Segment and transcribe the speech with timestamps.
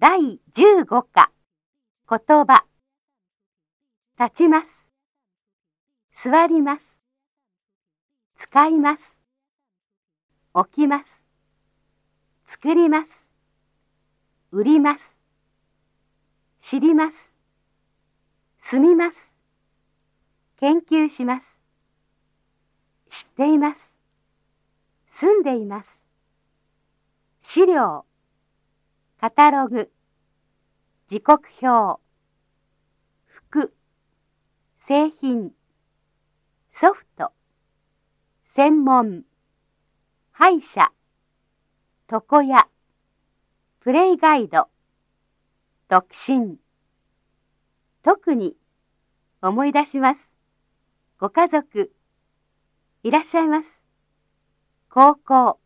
[0.00, 1.32] 第15課。
[2.08, 2.64] 言葉。
[4.16, 4.62] 立ちま
[6.14, 6.22] す。
[6.22, 6.96] 座ります。
[8.36, 9.16] 使います。
[10.54, 11.20] 起きます。
[12.46, 13.26] 作ります。
[14.52, 15.10] 売ります。
[16.60, 17.32] 知ります。
[18.60, 19.32] 住みます。
[20.60, 21.56] 研究します。
[23.08, 23.92] 知っています。
[25.10, 26.00] 住んでいます。
[27.42, 28.07] 資料。
[29.20, 29.90] カタログ。
[31.08, 32.00] 時刻表。
[33.26, 33.74] 服。
[34.78, 35.50] 製品。
[36.70, 37.32] ソフト。
[38.54, 39.24] 専門。
[40.30, 40.92] 歯医者。
[42.08, 42.68] 床屋。
[43.80, 44.68] プレイガイド。
[45.88, 46.58] 独身。
[48.04, 48.56] 特に。
[49.42, 50.30] 思い出します。
[51.18, 51.90] ご家族。
[53.02, 53.80] いらっしゃいます。
[54.88, 55.58] 高校。